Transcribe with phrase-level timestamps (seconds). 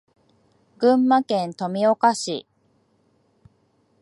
[0.79, 2.47] 群馬県富岡市